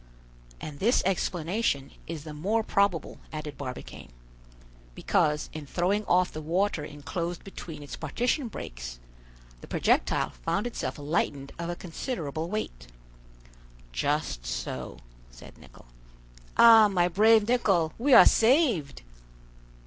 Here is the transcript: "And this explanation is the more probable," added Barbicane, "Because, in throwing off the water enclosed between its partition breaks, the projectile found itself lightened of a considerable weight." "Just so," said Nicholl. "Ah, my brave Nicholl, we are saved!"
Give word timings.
"And 0.59 0.79
this 0.79 1.03
explanation 1.05 1.91
is 2.07 2.23
the 2.23 2.33
more 2.33 2.63
probable," 2.63 3.19
added 3.31 3.55
Barbicane, 3.55 4.09
"Because, 4.95 5.47
in 5.53 5.67
throwing 5.67 6.05
off 6.07 6.31
the 6.33 6.41
water 6.41 6.83
enclosed 6.83 7.43
between 7.43 7.83
its 7.83 7.95
partition 7.95 8.47
breaks, 8.47 8.97
the 9.59 9.67
projectile 9.67 10.31
found 10.31 10.65
itself 10.65 10.97
lightened 10.97 11.51
of 11.59 11.69
a 11.69 11.75
considerable 11.75 12.49
weight." 12.49 12.87
"Just 13.93 14.43
so," 14.43 14.97
said 15.29 15.59
Nicholl. 15.59 15.85
"Ah, 16.57 16.87
my 16.87 17.07
brave 17.07 17.47
Nicholl, 17.47 17.93
we 17.99 18.15
are 18.15 18.25
saved!" 18.25 19.03